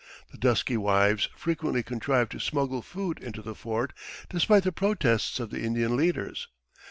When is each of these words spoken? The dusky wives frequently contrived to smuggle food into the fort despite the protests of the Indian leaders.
The 0.31 0.37
dusky 0.39 0.77
wives 0.77 1.29
frequently 1.37 1.83
contrived 1.83 2.31
to 2.31 2.39
smuggle 2.39 2.81
food 2.81 3.19
into 3.19 3.43
the 3.43 3.53
fort 3.53 3.93
despite 4.29 4.63
the 4.63 4.71
protests 4.71 5.39
of 5.39 5.51
the 5.51 5.61
Indian 5.61 5.95
leaders. 5.95 6.47